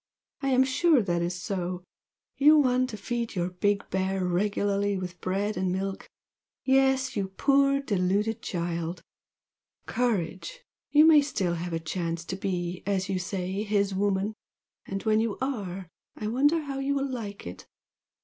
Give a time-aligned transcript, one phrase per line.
[0.41, 1.83] I am sure that is so!
[2.35, 6.07] You want to feed your big bear regularly with bread and milk
[6.65, 9.03] yes, you poor deluded child!
[9.85, 10.63] Courage!
[10.89, 14.33] You may still have a chance to be, as you say, 'his woman!'
[14.87, 17.67] And when you are I wonder how you will like it!"